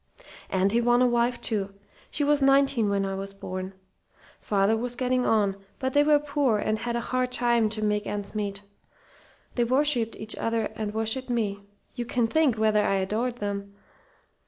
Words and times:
"And 0.49 0.71
he 0.71 0.81
won 0.81 1.03
a 1.03 1.07
wife, 1.07 1.39
too. 1.39 1.75
She 2.09 2.23
was 2.23 2.41
nineteen 2.41 2.89
when 2.89 3.05
I 3.05 3.13
was 3.13 3.35
born. 3.35 3.75
Father 4.39 4.75
was 4.75 4.95
getting 4.95 5.27
on, 5.27 5.55
but 5.77 5.93
they 5.93 6.03
were 6.03 6.17
poor 6.17 6.57
and 6.57 6.79
had 6.79 6.95
a 6.95 6.99
hard 7.11 7.31
time 7.31 7.69
to 7.69 7.85
make 7.85 8.07
ends 8.07 8.33
meet. 8.33 8.61
They 9.53 9.63
worshipped 9.63 10.15
each 10.15 10.35
other 10.37 10.69
and 10.73 10.95
worshipped 10.95 11.29
me. 11.29 11.67
You 11.93 12.05
can 12.05 12.25
think 12.25 12.57
whether 12.57 12.83
I 12.83 12.95
adored 12.95 13.35
them! 13.35 13.75